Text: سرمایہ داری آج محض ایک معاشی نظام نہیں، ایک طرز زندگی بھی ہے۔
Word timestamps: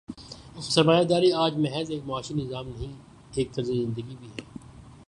سرمایہ 0.61 1.03
داری 1.03 1.31
آج 1.33 1.57
محض 1.57 1.91
ایک 1.91 2.01
معاشی 2.05 2.33
نظام 2.33 2.67
نہیں، 2.67 2.93
ایک 3.35 3.53
طرز 3.53 3.67
زندگی 3.67 4.15
بھی 4.19 4.27
ہے۔ 4.27 4.43